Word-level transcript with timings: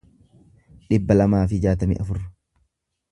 dhibba 0.93 1.17
lamaa 1.19 1.43
fi 1.51 1.59
jaatamii 1.67 1.99
afur 2.07 2.25